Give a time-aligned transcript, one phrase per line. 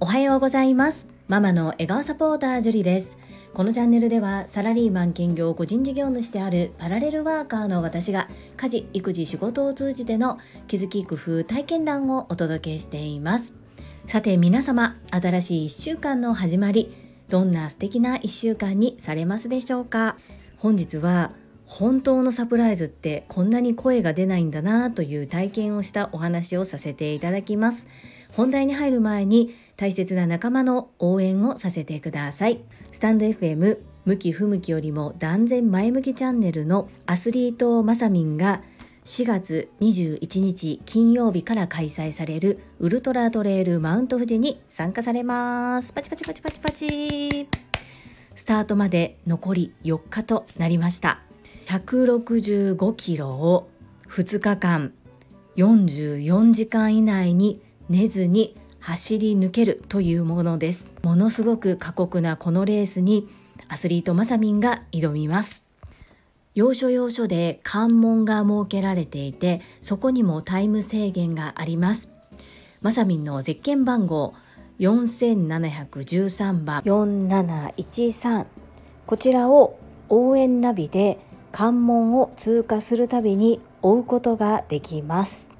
[0.00, 1.06] おはようございます。
[1.28, 3.16] ママの笑顔サポータージュリです。
[3.54, 13.52] このチャンネルではサラリーマン兼業個人事業主であるパラレルワーカーの私が家事育児仕事を通じての気づき工夫体験談をお届けしています。
[14.06, 16.92] さて皆様新しい1週間の始まり
[17.28, 20.16] どんな素敵な1週間にされますでしょうか？
[20.56, 21.32] 本日は
[21.70, 27.86] 本当のサプライズってこんなに声が出ないんだなという体験をしたお話をさせていただきます。
[28.32, 32.60] 本題に入る前に大切な仲間の応援をさせてください。
[32.90, 38.62] スタンド FM 向き不向きよりも断然前向きチャンネルのアスリートまさみんが
[39.04, 45.92] 4月21日金曜日から開催されるウルトラトレイルマウント富士に参加されます。
[45.92, 47.48] パチパチパチパチパチ。
[48.34, 51.29] スタートまで残り4日となりました。
[51.70, 53.70] 165キロを
[54.08, 54.92] 2日間
[55.56, 60.88] 44時間以内に寝ずに走り抜けるというものです。
[61.04, 63.28] ものすごく過酷なこのレースに
[63.68, 65.62] アスリートまさみんが挑みます。
[66.56, 72.10] 要所要所で関門が設けられていてそこにもタイム制限があります。
[72.80, 74.34] まさみんのゼッケン番号
[74.80, 78.46] 4713番4713
[79.06, 85.50] こちらを応援ナビで関門を通過するたびに追うことができます。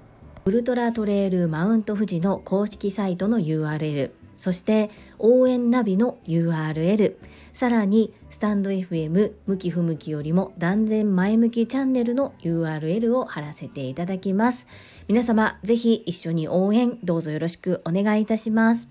[0.45, 4.11] ウルトラトレイルマウント富士の公式サイトの URL
[4.41, 7.15] そして応援ナビの URL
[7.53, 14.67] さらにスタンド FM 向き不向きよりも断然前向きチャンネルの URL を貼らせていただきます。
[15.09, 18.89] 皆様ぜひ一緒に応援どうぞよろしくお願いいたします。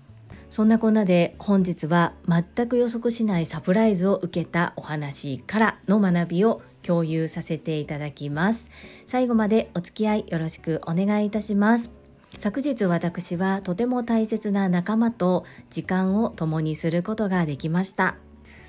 [0.50, 8.70] そんなこんなで本日は全く予測しないサプライズを受けたお話からの学びを共有させていただきます。
[9.06, 11.90] 最後までお付き合いよろしくお願いいたします。
[12.38, 18.16] 昨日私はとても大切な仲間と時間を共にすることができました。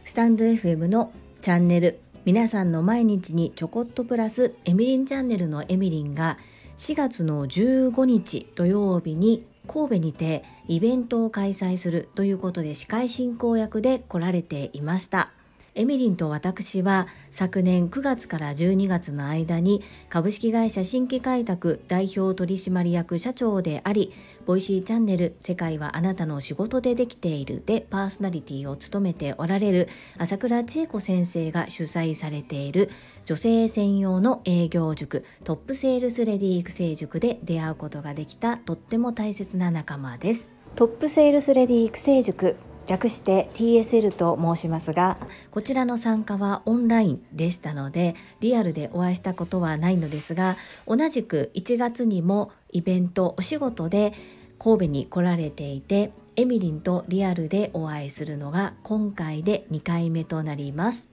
[0.03, 1.11] スタンド FM の
[1.41, 6.37] チャンネル皆さんの毎日にちょこっとプラスエミリンチャンネルのエミリンが
[6.77, 15.31] 4月の15日土曜日に神戸にてイベントを開催するということで司会進行役で来られていました。
[15.73, 24.11] エミリンと私は昨年9月から12月の間に株式会社新規開拓代表取締役社長であり、
[24.45, 29.87] Voicy チャンネル世界はあなたの仕事でできているでパーソナリティを務めておられる
[30.17, 32.89] 朝倉千恵子先生が主催されている
[33.23, 40.49] 女性専用の営業塾トップセールスレディ育成塾で出会うことができたとっても大切な仲間です。
[40.75, 45.17] トップセールスレディ育成塾略して TSL と申しますが
[45.51, 54.13] こちらの参加はオンラインでしたのでリアルでお会いしたことはないのですが同じく1月にもイベントお仕事で
[54.59, 61.09] 神戸に来られていてエミリンとリアルでお会いするのが今回で2回目となります。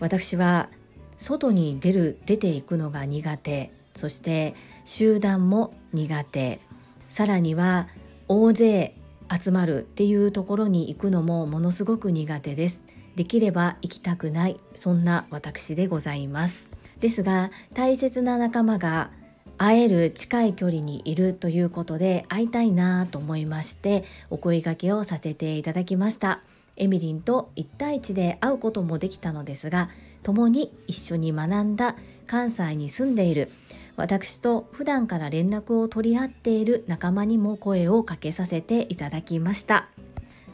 [0.00, 0.68] 私は
[1.16, 4.54] 外に出る出ていくのが苦手そして
[4.84, 6.60] 集団も苦手。
[7.08, 7.88] さらには
[8.28, 8.94] 大勢
[9.30, 12.82] 集まるっていうところに行くのもものすごく苦手です。
[13.16, 14.58] できれば行きたくない。
[14.74, 16.68] そんな私でございます。
[17.00, 19.10] ですが大切な仲間が
[19.56, 26.40] 会える近い距離にいるということで会いたいなと思いましてお声掛けをさせていただきました。
[26.76, 29.90] エミリンと1対1で会うこともできたのですが
[30.22, 31.94] 共に一緒に学んだ
[32.26, 33.50] 関西に住んでいる
[34.00, 39.88] 私と普段から連絡を取り合っている仲間にも声をかけさせていただきました。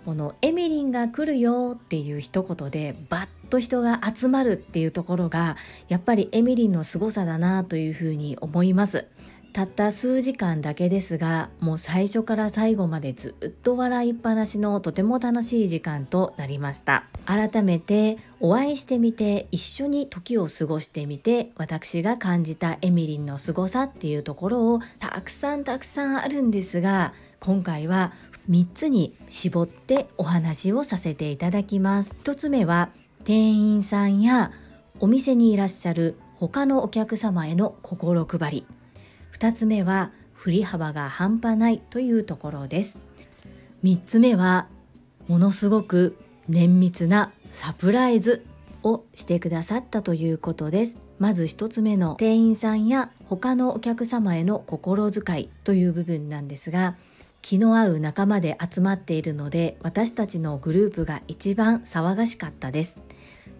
[0.04, 5.56] このエミリンが来るよっていう一言でバッと人が集まるっていうところが
[5.88, 9.06] やっぱりエミリンの凄さだなというふうに思います。
[9.56, 17.06] たった数時間だけですがもう最初から最後までずっと笑いっぱなしのとても楽しい時間となりました。
[17.24, 28.12] 改めてお会いしてみて一緒に時を過ごしてみて私が感じたエミリンの凄さっていうところをたくさんたくさんあるんですが今回は
[28.50, 32.14] 3つに絞ってお話をさせていただきます。
[32.24, 32.90] 1つ目は
[33.24, 34.52] 店員さんや
[35.00, 38.75] お店にいらっしゃる他のお客様への心配り。
[39.38, 42.98] 2つ目は振り幅が半端ないというところです。
[43.84, 44.66] 3つ目は
[45.28, 46.16] ものすごく
[46.48, 48.46] 綿密なサプライズ
[48.82, 50.96] をしてくださったということです。
[51.18, 56.96] まず1つ目の店員さんや他のお客様への心遣いという部分なんですが
[57.42, 62.96] 気の合う仲間で集まっているので私たちのグループが一番騒がしかったです。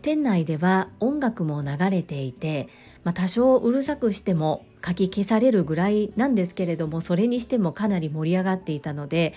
[0.00, 2.68] 店内では音楽も流れていて
[3.06, 9.32] まあ、多少うるさくしても書き消されるぐらいなんですけれどもそれにしてもかなり盛り上がっていたので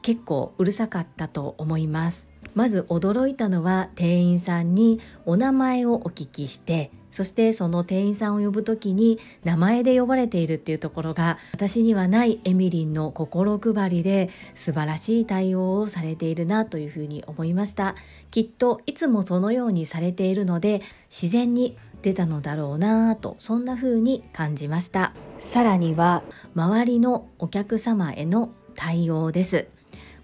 [0.00, 2.30] 結構うるさかったと思います。
[2.54, 17.94] まず驚いたのは店員さんにお名前をお聞きしてそしてその店員さんを呼ぶ時に名前で呼ばれているっていうところが私にはないエミリンの心配りで素晴らしい対応をされているなというふうに思いました。
[18.30, 20.80] きっといつもそのようにされているので
[21.10, 25.14] 自然に出たのだろうなぁとそんな風に感じました。
[25.38, 26.22] さらには
[26.54, 29.68] 周りのお客様への対応です。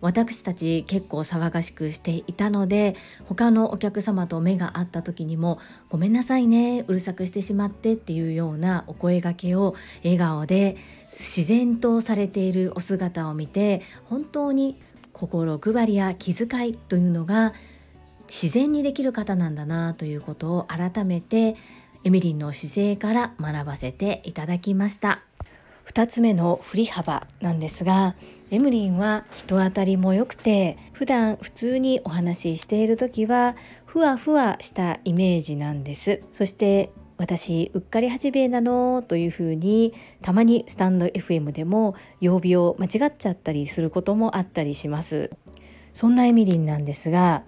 [0.01, 2.95] 私たち結構騒がしくしていたので
[3.25, 5.59] 他のお客様と目が合った時にも
[5.91, 9.75] 「ごめんなさいねうるさくしてしまって」っていうようなお声がけを
[10.05, 10.77] 笑顔で
[11.07, 14.81] 自然とされているお姿を見て本当に
[15.13, 17.53] 心配りや気遣いというのが
[18.29, 21.57] 自然にできる方なんだなということを改めて
[22.05, 25.23] エミリンの姿勢から学ばせていただきました。
[25.87, 28.15] 2つ目の振り幅なんですが
[28.51, 36.23] エムリンは人当たりも良くて普段普通にお話ししている時はふわふわしたイメージなんです。
[36.33, 39.93] そして私うっかり始めなのというふうに
[40.23, 45.31] たまにスタンド FM でも曜日を間違っちゃったりすることもあったりします。
[45.95, 47.43] そんなエミリンなんですが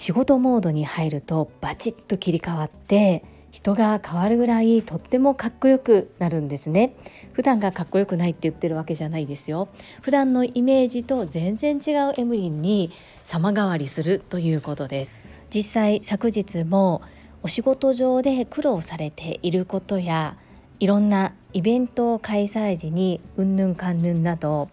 [0.00, 6.94] 仕事モードに入るとバチッと切り替わって人が変わるぐらいとってもかっこよくなるんですね。
[7.34, 9.68] 普段がかっこよくないって言ってるわけじゃないですよ。
[10.00, 12.90] 普段のイメージと全然違うエムリンに
[13.24, 15.12] 様変わりするということです。
[15.54, 17.02] 実際昨日も
[17.42, 20.38] お仕事上で苦労されていることや
[20.78, 24.70] いろんなイベント開催時にうんぬんかんぬんなど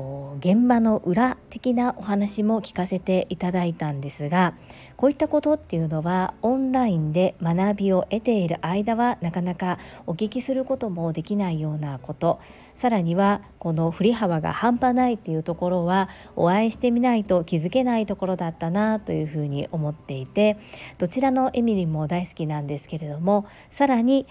[0.00, 4.54] こう現場の裏的なお話も聞かせていただいたんですが
[4.96, 12.40] こういったことっていうのはオンラインで学びを得ている間はなかなかお聞きすることもできないようなこと。
[12.74, 20.56] さらにはこの振り幅が半端ないっていうところはお会いしてみないと気づけないところだったなというふうに思っていて
[20.96, 24.26] どちらのエミリンも大好きなんですけれどもさらに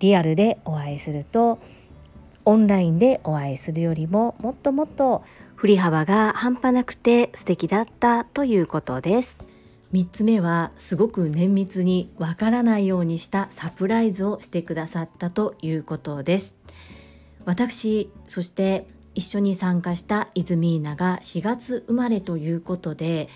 [0.00, 1.60] リアルでお会いすると
[2.44, 5.24] オンラインでお会いするよりももっともっと
[5.56, 9.54] 振り幅が半端なくて素敵だったということです。
[9.94, 16.56] 3つ目はすごく綿密にわからないようにしたサプライズをしてくださったということです
[17.44, 23.28] 私そして一緒に参加したイズミーナが4月生まれということで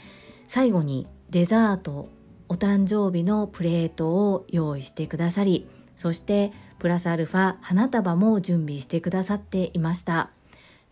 [0.48, 2.08] 最後にデザート
[2.48, 5.68] お誕生日のプレートを用意してくださり
[5.98, 10.30] そしてプラスアルファ花束も準備してくださっていました。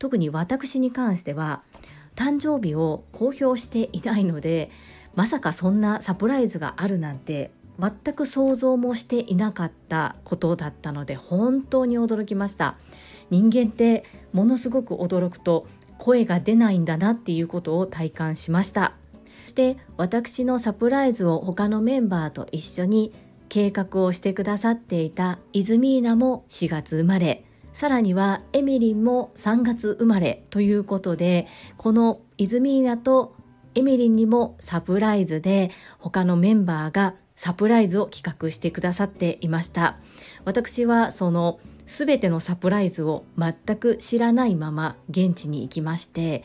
[0.01, 1.63] 特に私に関しては
[2.17, 4.69] 誕生日を公表していないので
[5.15, 12.77] まさかそんなサプライズがあるなんて全く想像もしていなかったことだったので本当に驚きました。
[13.31, 15.69] 人間ってものすごく驚くと
[15.99, 18.95] 声が出ないんだなっていうことを体感しました。
[19.45, 23.13] そして私のサプライズを他のメンバーと一緒に
[23.49, 27.45] 計画をしてくださっていたイズミーナも4月生まれ。
[27.73, 31.47] さらにはエミリンも3月生まれということで
[31.77, 33.35] このイズミーナと
[33.75, 39.99] エミリンにもサプライズで他のメンバーがサプライズを企画してくださっていました。
[40.47, 46.43] 私はその全てのサプライズを全く知らないまま現地に行きまして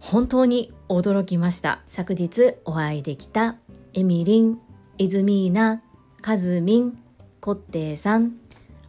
[0.00, 1.82] 本当に驚きました。
[1.90, 3.56] 昨日お会いできた
[3.92, 4.58] エミリン、
[4.96, 5.82] イズミーナ、
[6.20, 6.98] カズミン、
[7.40, 8.36] コッテイさん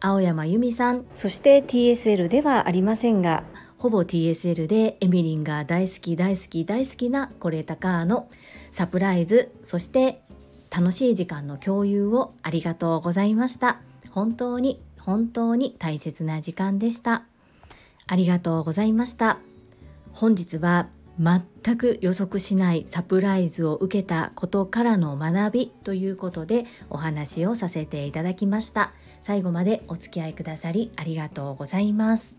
[0.02, 1.06] 青山由美さん。
[1.16, 3.44] そして TSL ではありませんが
[3.78, 8.30] ほぼ TSL でエミリンが大好き大好き大好きなコレタカーの
[8.70, 10.22] サプライズそして
[10.70, 13.82] 楽しい時間の共有をありがとうございました。
[14.12, 17.24] 本当に本当に大切な時間でした。
[18.08, 19.40] ありがとうございました。
[20.12, 28.94] 本日は全く予測しないサプライズを受けたことからの学びということでお話をさせていただきました。
[29.22, 32.38] 最後までお付き合いくださりありがとうございます。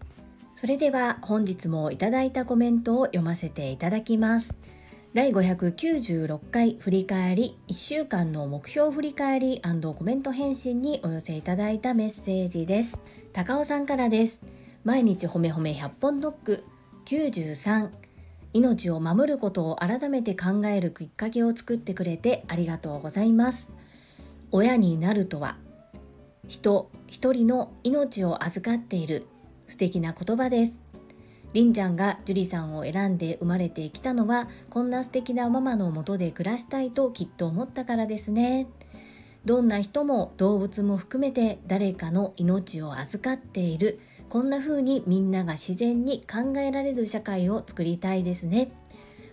[0.57, 4.55] それでは本日もいただいたコメントを読ませていただきます。
[5.15, 12.99] 第596回振り返り1週間の目標振り返りコメント返信にお寄せいただいたメッセージです。
[13.33, 14.41] 高尾さんからです。
[14.85, 16.65] 毎日ほめほめ100本ドッグ
[17.05, 17.91] 93
[18.53, 23.73] 命を守ることを改めて考えるきっかけを作ってくれてありがとうございます
[24.51, 25.57] 親になるとは
[26.49, 29.27] 人一人の命を預かっている
[29.69, 30.81] 素敵な言葉です。
[31.55, 38.67] りんちゃんが樹里さんを選んで生まれてきたのはこんな素敵なママのもとで暮らしたいときっと思ったからですね。
[39.45, 43.99] どんな人も動物も含めて誰かの命を預かっている
[44.33, 48.73] こんな風にみんなが自然に考えられる社会を作りたいですね。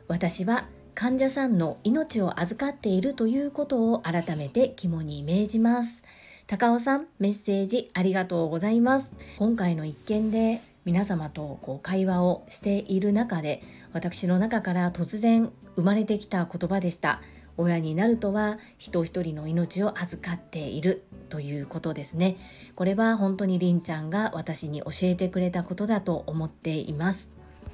[0.10, 6.04] 私は患者さんの命を預かっているということを改めて肝に銘じます。
[6.48, 9.10] 高尾さんメッセージありがとうございます。
[9.38, 13.64] 今回の一件で皆様とこう会話をしている中で
[13.94, 17.22] 私の中から突然生まれてきた言葉でした。
[17.60, 22.38] 親になるとは人一人の命を預かっているということですね。
[22.76, 27.30] これは本当にりんちゃんが私に教えてくれたことだと思っています。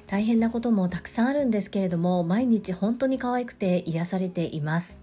[0.08, 4.98] 大変なこともたくさんあるんですけれども毎日本当に可愛くて癒されています。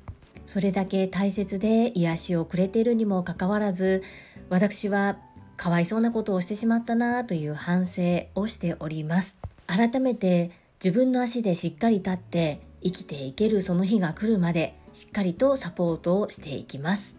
[0.46, 4.04] それだけ大切で癒しをくれているにもかかわらず
[4.50, 5.18] 私は
[5.56, 9.38] かわいそうなことをしてしまったなという反省をしております。
[9.66, 10.52] 改めて
[10.84, 17.16] 自分の足でしっかり立って生きていけるその日が来るまでしっかりとサポートをしていきます。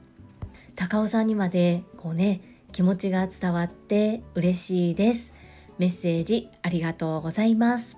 [0.77, 2.41] 高尾さんにまでこうね
[2.73, 5.35] 気持ちが伝わって嬉しいです。
[5.79, 7.97] メッセージありがとうございます。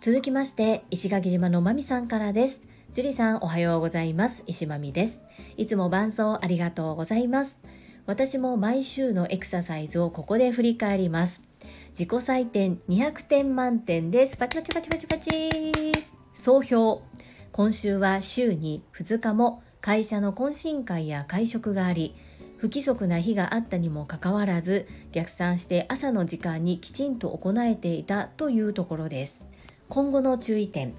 [0.00, 2.62] 続きまして石垣島のまみさんからです。
[2.92, 4.44] 樹里さんおはようございます。
[4.46, 5.20] 石まみです。
[5.56, 7.58] いつも伴奏ありがとうございます。
[8.06, 11.42] 私も毎週のエクササイズをここで振り返ります。
[11.90, 14.36] 自己採点200点満点です。
[14.36, 17.00] パチパチパチパチパチ総評。
[17.52, 22.16] 今週は週に2日も会社の懇親会や会食があり
[22.56, 29.46] 不規則な日があったにもかかわらず逆算して朝の時間にきちんと行えていたというところです。
[29.88, 30.94] 今後の注意点。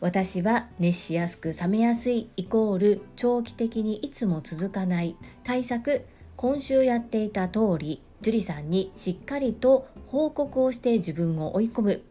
[0.00, 5.14] 私は熱しやすく冷めやすいイコール長期的にいつも続かない。
[5.44, 6.04] 対策。
[6.36, 12.02] 今週やっていた通り樹里さんにしっかりと報告をして自分を追い込む。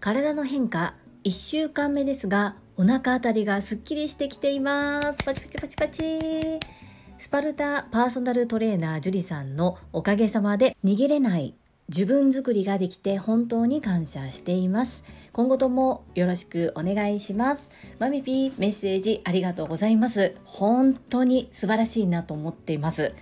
[0.00, 0.96] 体の変化。
[1.26, 5.24] 1週間目ですがお腹あたりがすっきりしてきています。
[5.24, 6.02] パチパチパチパチ。
[7.18, 11.56] スパルタパーソナルトレーナー樹里さんのおかげさまで逃げれない
[11.88, 15.02] 自分作りができて本当に感謝しています。
[15.32, 17.72] 今後ともよろしくお願いします。
[17.98, 20.36] マミピーメッセージありがとうございます。
[20.44, 23.12] 本当に素晴らしいなと思っています。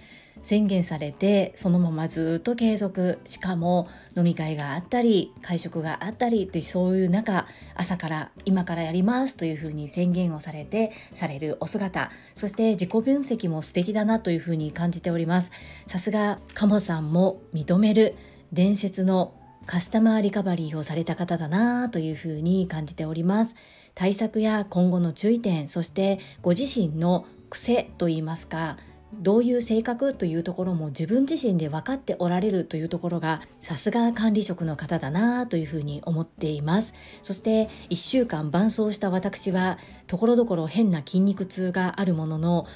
[0.45, 3.19] 宣言されてそのままずっと継続。
[3.25, 12.11] しかも飲み会があったり会食があったりというそういう中朝から今からやりますというふうに宣言をされてされるお姿。
[12.37, 15.51] そして自己分析も素敵だなというふうに感じております。
[15.87, 18.15] さすが鴨さんも認める。
[18.53, 19.35] 伝説の
[19.67, 23.57] カスタマーリカバリーをされた方だなというふうに感じております。
[23.95, 28.77] 対策や今後の注意点そしてご自身の癖といいますか
[29.21, 36.94] どういう性格というところも自分自身で分かっておられるというところがさすが管理職の方だなというふうに思っています。
[37.23, 42.66] そして1週間伴走した私はところどころ変な筋肉痛があるものの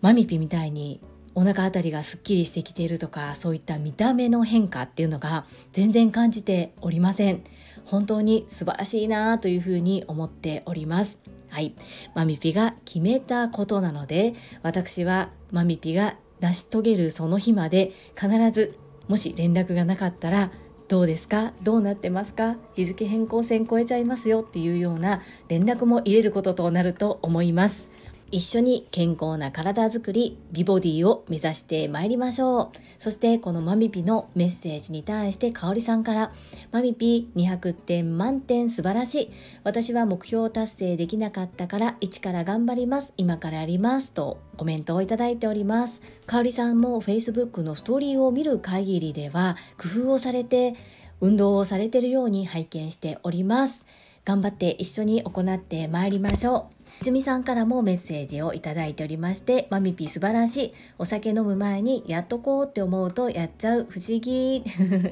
[0.00, 1.00] マミピみたいに
[1.34, 7.42] お腹あたりがすっきりしてきているとかそういった見た目の変化っていうのが全然感じておりません。
[7.84, 11.18] 本当に素晴らしいなというふうに思っております。
[11.48, 11.74] はい。
[12.14, 18.78] マミピが決めたことなので、私はマミピが成し遂げるその日まで必ず、
[19.08, 20.50] もし連絡がなかったら、
[20.88, 21.52] どうですか？
[21.62, 22.56] どうなってますか？
[22.74, 27.90] 日付変更線超えちゃいますよっていうような連絡も入れることとなると思います。
[28.30, 32.78] 一緒に健康な体づくり、美ボディを目指してまいりましょう。
[32.98, 36.32] そしてこのマミピのメッセージに対して香里さんから、
[36.70, 39.30] マミピ200点満点素晴らしい。
[39.64, 43.14] 私は目標達成できなかったから一から頑張ります。
[43.16, 46.02] 今からやりますとコメントをいただいております。
[46.26, 50.74] 香里さんも Facebook のストーリーを見る限りでは工夫をされて
[51.20, 53.86] 運動をされているように拝見しております。
[54.24, 56.77] 頑張って一緒に行ってまいりましょう。
[57.00, 60.74] 泉さんからもメッセージをいただいておりまして、マミピ素晴らしい。
[60.98, 64.64] お酒飲む前にやっとこうって思うとやっちゃう不思議。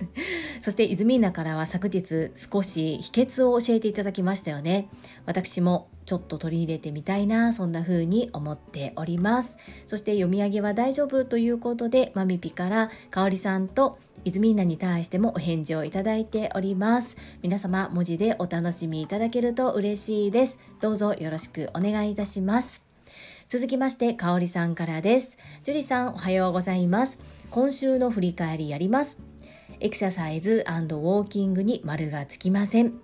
[0.63, 4.89] そして泉ナからは昨日少し秘訣を教えていただきましたよね。
[5.27, 9.57] 私もちょっと取り入れてみたいな、そんな風に思っております。
[9.87, 17.17] そして読み上げは大丈夫ということで、マミピからかおりさんとイズミーナに対してもお返事をいただいております。
[17.43, 20.59] 皆様文字でお楽しみいただけると嬉しいです。
[20.81, 22.85] どうぞよろしくお願いいたします。
[23.49, 25.39] 続きまして、かおりさんからです。
[25.63, 27.21] 樹里さんおはようございます。
[27.53, 29.17] 今週の振り返りやります。
[29.79, 32.95] エクササイズウォーキングに丸がつきません。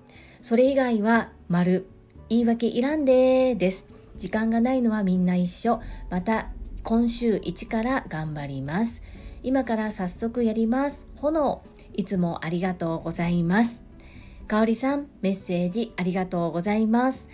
[0.42, 1.86] それ以外は丸、
[2.30, 3.86] 言い訳いらんでーです。
[4.16, 5.80] 時間がないのはみんな一緒。
[6.10, 6.48] また
[6.82, 9.04] 今週1から頑張ります。
[9.44, 11.11] 今から早速やります。
[11.22, 11.62] 炎、
[11.94, 13.82] いつもありがとうございます。
[14.48, 17.28] かおりさん、メッセージありがとうございます。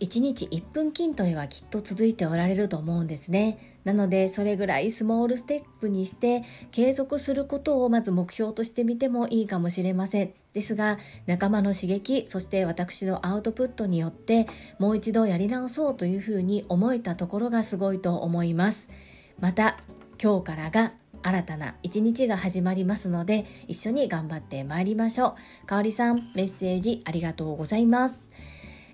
[0.00, 14.46] 1日1分筋トレはきっと続いておられると思うんですねなのでそれぐらいスモールステップにして継続することをまず目標としてみてもいいかもしれませんですが仲間の刺激そして私のアウトプットによって
[14.78, 18.88] もう一度やり直そうというふうに思えたところがすごいと思います
[19.38, 19.78] また
[20.22, 20.92] 今日からが
[21.24, 25.66] 新たな一日が始まりますので一緒に頑張ってまいりましょう。
[25.66, 28.20] かおりさんメッセージありがとうございます。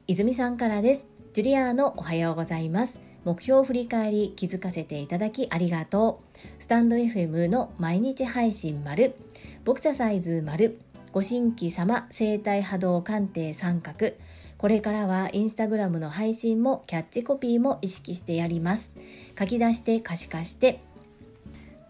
[0.07, 1.09] 泉さんからです。
[1.33, 3.01] ジュリアーノおはようございます。
[3.25, 6.39] 目標振り返り気づかせていただきありがとう。
[6.61, 9.17] スタンド FM の毎日配信丸。
[9.65, 10.79] ボクササイズ丸。
[11.11, 14.13] ご新規様生体波動鑑定三角。
[14.57, 18.93] これからはインスタグラムの配信もキャッチコピーも意識してやります。
[19.37, 20.81] 書き出して可視化して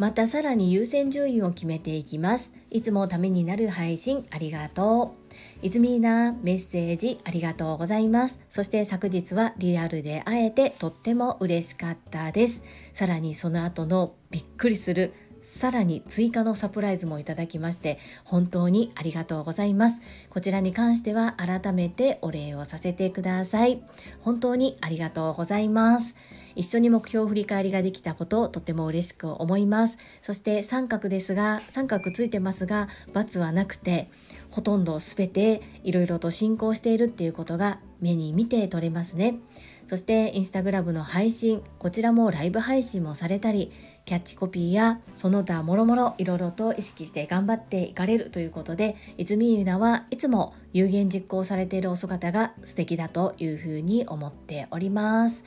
[0.01, 5.15] またさらに優先順位を決めていきますいつもためになる配信ありがと
[5.61, 8.41] ういずみーなメッセージありがとうございます。
[8.49, 12.65] そして昨日はリアルで会えてとっても嬉しかったです。
[12.95, 20.01] さらにその後のびっくりするさらに追加のサプライズもいただきまして本当にありがとうございます。
[20.31, 23.83] こちらに関しては改めてお礼をさせてください。
[24.23, 26.17] 本当にありがとうございます。
[26.61, 29.97] 一緒に目標振り返りができたことをとても嬉しく思います。
[30.21, 34.09] そして三角ですが、三角ついてますが、×はなくて、
[34.51, 39.39] ほとんど全ていろいろと進行しているっていうことが目に見て取れますね。
[39.87, 43.73] そしてインスタグラムの配信、こちらもライブ配信もされたり、
[44.05, 55.43] キャッチコピーやその他もろもろいろいろと意識して頑張っていかれるということで、泉ゆなはいつも有言実行されているお姿が素敵だというふうに思っております。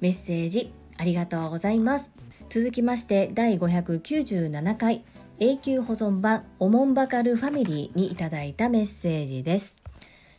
[0.00, 2.10] メッセージありがとうございます。
[2.50, 5.04] 続きまして第597回
[5.38, 9.80] 永久保存版おもんばかるファミリーにいただいたメッセージです。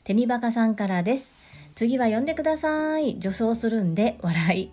[0.03, 1.31] テニバカさんからです。
[1.75, 3.19] 次は読んでください。
[3.19, 4.71] 女装するんで笑い。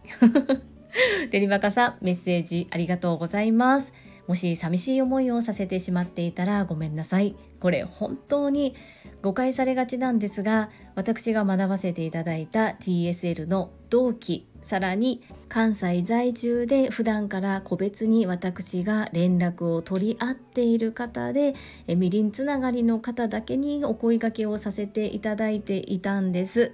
[1.31, 3.93] テニバカさん、メッセージありがとうございます。
[4.26, 7.37] もし寂しい思いをさせてしまっていたらごめんなさい。
[7.61, 8.75] これ本当に
[9.23, 21.55] 誤解されがちなんですが、私が学ばせていただいた TSL の同期さらに関西在住で普段から個別に私が連絡を取り合っている方で
[21.87, 26.72] みりんつながりの方だけにお声掛けをさせていただいていたんです。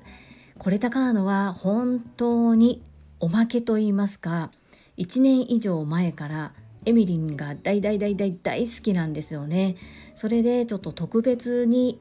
[0.57, 2.81] これ高ーのは本当に
[3.21, 4.51] おまけと言いますか
[4.97, 6.53] 1年以上前から
[6.87, 9.77] エミリンが大大大大大好きなんですよね。
[10.15, 12.01] それでちょっと特別に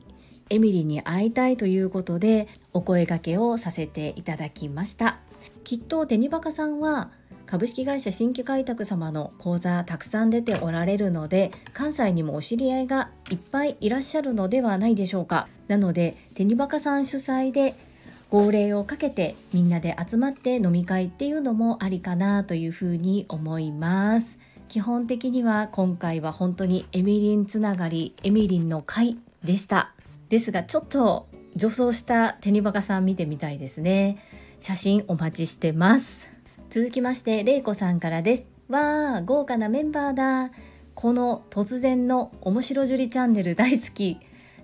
[0.50, 5.20] エミリンに会いたいということでお声掛けをさせていただきました。
[5.64, 7.12] きっとテニバカさんは
[7.46, 15.48] 株式会社新規開拓様の講座たくさん出ておられるので関西にもお知り合いがいっぱいいらっしゃるのではないでしょうか。
[15.68, 17.76] なのでテニバカさん主催で
[18.30, 24.40] 号令をかけてみんなで集まって飲み会っていうのもありかなというふうに思います。
[24.70, 29.94] 基本的には今回は本当にエミリンつながりエミリンの会でした。
[30.30, 34.20] ですがちょっと女装したテニバカさん見てみたいですね。
[34.62, 36.32] 写真お待ちしてます
[36.72, 38.48] 続きましてれいこさんからです。
[38.70, 40.52] わー豪華なメンバーだ。
[40.96, 44.20] この突然の面白樹里チャンネル大好き。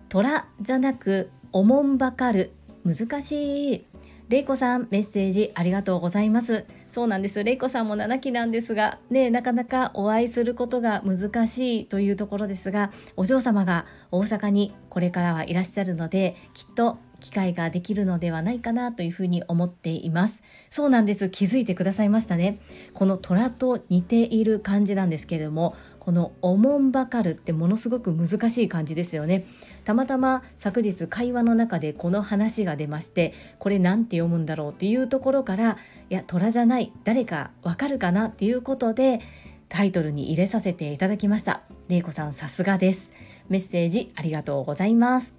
[0.08, 2.54] 虎じゃなくおもんばかる。
[2.86, 3.86] 難しい。
[4.30, 6.64] れいこさんメッセージありがとうございます。
[6.88, 7.44] そうなんです。
[7.44, 20.44] れいこさんも7期なんですがねなかなかお会いすることが難しいというところですがお嬢様が大阪にこれからはいらっしゃるのできっと機会ができるのではないかなというふうに思っています。
[20.70, 21.30] そうなんです。
[21.30, 22.60] 気づいてくださいましたね。
[22.94, 29.46] この虎と似ている感じなんですけれどもこのおもんばかるってものすごく難しい感じですよね。
[29.84, 35.78] たまたま昨日会話の中でこの話が出ましてこれ何て読むんだろうっていうところから
[36.10, 36.92] いや虎じゃない。
[37.04, 39.22] 誰かわかるかなっていうことで
[39.70, 41.62] タイトルに入れさせていただきました。
[41.90, 43.12] れいこさんさすがです。
[43.50, 45.36] メッセージありがとうございます。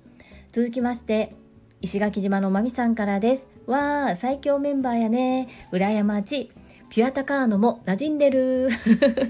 [0.53, 1.35] 続きまして
[1.81, 3.49] 石垣島のまみさんからです。
[3.67, 5.49] わー、最強メンバーやね。
[5.71, 6.51] 裏山ち、
[6.91, 8.69] ピュアタカーノも馴染んでる。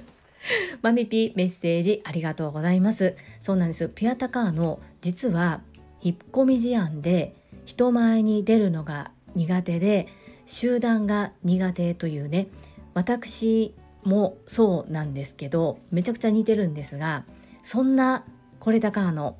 [0.83, 3.17] マミピメッセージありがとうございます。
[3.41, 3.91] そうなんです。
[3.95, 5.61] ピュアタカーノ、実は
[6.01, 7.35] 引っ込み思案で
[7.65, 10.09] 人前に出るのが苦手で
[10.47, 12.49] 集団が苦手というね
[12.95, 17.25] 私もそうなんですけどめちゃくちゃ似てるんですが
[17.63, 18.25] そんな
[18.61, 19.37] これ高の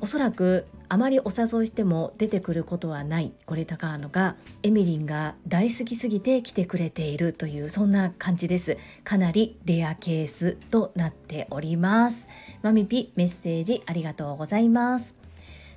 [0.00, 8.76] おそらくあまりお誘いしても出てくることはないこれ高野がエミリンが大好きすぎて来てくれているというそんな感じです。
[9.02, 12.28] かなりレアケースとなっております。
[12.62, 15.16] マミピメッセージありがとうございます。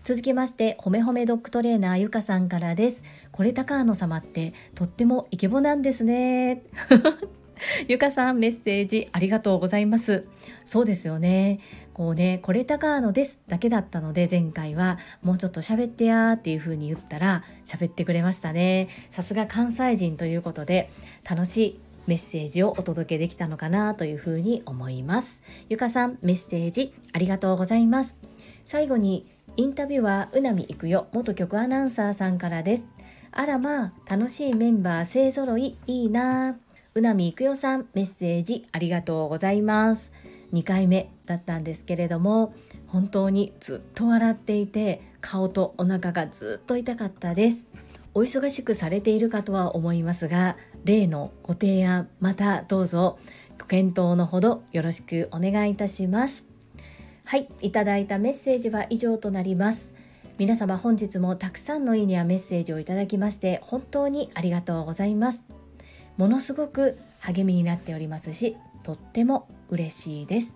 [0.04, 3.04] 続きましてほめほめドッグトレーナーゆかさんからです。
[3.32, 6.64] これ高野様ってとってもイケボなんですね。
[7.88, 10.28] ゆかさんメッセージありがとうございます。
[10.64, 11.60] そうですよね。
[11.98, 18.88] こうねこれ高野ですだけだったので前回はもうちょっと喋ってやーっていう風に言ったら喋ってくれましたね。
[19.10, 20.92] さすが関西人ということで
[21.28, 25.42] 楽しいメッセージをお届けできたのかなというふうに思います。
[25.70, 28.16] ゆかさんメッセージありがとうございます。
[28.64, 31.08] 最後にインタビューはうなみいくよ。
[31.14, 32.86] 元局アナウンサーさんからです。
[33.32, 36.60] あらまあ楽しいメンバー勢揃いいいな
[36.94, 40.14] うなみいくよさんメッセージありがとうございます。
[40.54, 41.17] 2回目。
[41.28, 42.54] だったんですけれども
[42.88, 47.68] 本当にずっと笑っていて顔とお腹がずっと痛かったです
[48.16, 53.20] お忙しくされているかとは思いますが例のご提案またどうぞ
[53.60, 56.58] ご検討のほどよろしくお願いいたします
[57.28, 59.94] はい、いただいたメッセージは以上となります。
[60.38, 65.44] 皆様本日もたくさんのいいねやメッセージをいただきまして本当にありがとうございます。
[66.16, 70.56] ものすごく励みになっておりますし、とっても嬉しいです。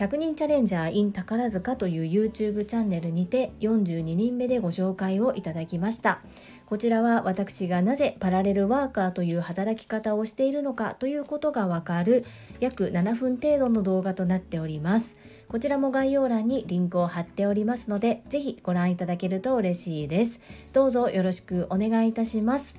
[0.00, 6.22] 100人チャレンジャー in 宝塚という YouTube チャンネルにて42人目でご紹介をいただきました。
[6.64, 12.24] こちらは私がなぜパラレルワーカーという働き方をしているのかということがわかる
[12.60, 15.18] 約7分程度の動画となっております。
[15.48, 20.40] こちらも概要欄にリンクを貼っておりますので、ぜひご覧いただけると嬉しいです。
[20.72, 22.74] どうぞよろしくお願いいたします。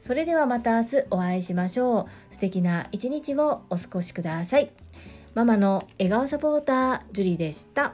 [0.00, 2.34] それではまた明日お会いしましょう。
[2.34, 4.70] 素敵な一日をお過ごしください。
[5.36, 7.92] ママの笑顔サポーター、ジュリでした。